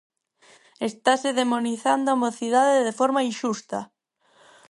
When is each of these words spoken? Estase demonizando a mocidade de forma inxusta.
Estase 0.89 1.29
demonizando 1.41 2.07
a 2.11 2.19
mocidade 2.23 2.79
de 2.87 2.93
forma 2.99 3.21
inxusta. 3.29 3.79